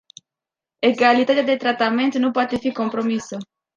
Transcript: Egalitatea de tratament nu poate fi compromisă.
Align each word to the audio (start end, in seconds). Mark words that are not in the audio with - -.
Egalitatea 0.79 1.43
de 1.43 1.55
tratament 1.55 2.13
nu 2.17 2.31
poate 2.31 2.57
fi 2.57 2.71
compromisă. 2.71 3.37